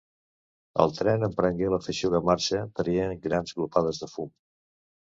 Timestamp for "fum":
4.17-4.35